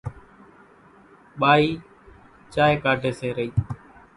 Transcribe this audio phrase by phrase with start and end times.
[1.39, 1.67] ٻائِي
[2.53, 3.49] چائيَ ڪاڍيَ سي رئِي۔